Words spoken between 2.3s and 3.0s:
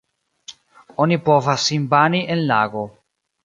en lago.